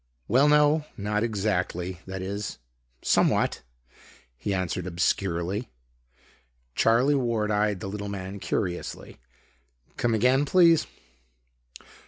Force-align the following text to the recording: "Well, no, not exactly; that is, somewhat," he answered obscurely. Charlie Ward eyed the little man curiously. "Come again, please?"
"Well, 0.27 0.47
no, 0.49 0.85
not 0.97 1.21
exactly; 1.21 1.99
that 2.07 2.23
is, 2.23 2.57
somewhat," 3.03 3.61
he 4.35 4.51
answered 4.51 4.87
obscurely. 4.87 5.69
Charlie 6.73 7.13
Ward 7.13 7.51
eyed 7.51 7.81
the 7.81 7.87
little 7.87 8.09
man 8.09 8.39
curiously. 8.39 9.19
"Come 9.97 10.15
again, 10.15 10.43
please?" 10.45 10.87